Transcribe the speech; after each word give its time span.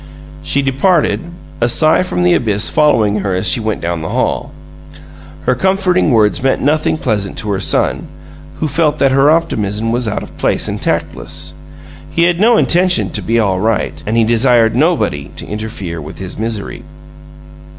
She 0.41 0.63
departed, 0.63 1.21
a 1.61 1.69
sigh 1.69 2.01
from 2.01 2.23
the 2.23 2.33
abyss 2.33 2.71
following 2.71 3.19
her 3.19 3.35
as 3.35 3.47
she 3.47 3.59
went 3.59 3.81
down 3.81 4.01
the 4.01 4.09
hall. 4.09 4.51
Her 5.43 5.53
comforting 5.53 6.09
words 6.09 6.41
meant 6.41 6.59
nothing 6.59 6.97
pleasant 6.97 7.37
to 7.37 7.51
her 7.51 7.59
son, 7.59 8.07
who 8.55 8.67
felt 8.67 8.97
that 8.97 9.11
her 9.11 9.29
optimism 9.29 9.91
was 9.91 10.07
out 10.07 10.23
of 10.23 10.39
place 10.39 10.67
and 10.67 10.81
tactless. 10.81 11.53
He 12.09 12.23
had 12.23 12.39
no 12.39 12.57
intention 12.57 13.11
to 13.11 13.21
be 13.21 13.39
"all 13.39 13.59
right," 13.59 14.01
and 14.07 14.17
he 14.17 14.23
desired 14.23 14.75
nobody 14.75 15.29
to 15.35 15.45
interfere 15.45 16.01
with 16.01 16.17
his 16.17 16.35
misery. 16.35 16.81